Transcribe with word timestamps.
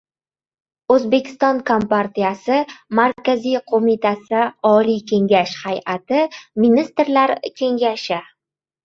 O‘zbekiston 0.93 1.57
Kompartiyasi 1.65 2.55
Markaziy 2.99 3.57
Qo‘mitasi, 3.73 4.39
Oliy 4.71 4.97
Kengash 5.13 5.53
Hay’ati, 5.67 6.23
Ministrlar 6.65 7.35
Kengashi 7.63 8.19